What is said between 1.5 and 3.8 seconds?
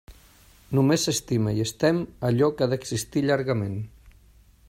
i es tem allò que ha d'existir llargament.